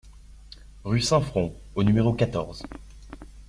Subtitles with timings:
[0.83, 2.63] Rue Saint-Front au numéro quatorze